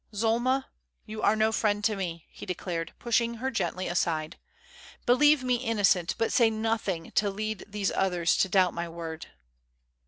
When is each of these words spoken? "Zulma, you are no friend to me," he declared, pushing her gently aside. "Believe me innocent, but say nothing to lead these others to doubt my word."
"Zulma, 0.15 0.65
you 1.05 1.21
are 1.21 1.35
no 1.35 1.51
friend 1.51 1.83
to 1.83 1.95
me," 1.95 2.25
he 2.31 2.43
declared, 2.47 2.91
pushing 2.97 3.35
her 3.35 3.51
gently 3.51 3.87
aside. 3.87 4.39
"Believe 5.05 5.43
me 5.43 5.57
innocent, 5.57 6.15
but 6.17 6.33
say 6.33 6.49
nothing 6.49 7.11
to 7.11 7.29
lead 7.29 7.63
these 7.67 7.91
others 7.91 8.35
to 8.37 8.49
doubt 8.49 8.73
my 8.73 8.89
word." 8.89 9.27